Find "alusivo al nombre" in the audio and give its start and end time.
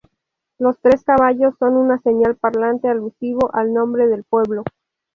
2.89-4.07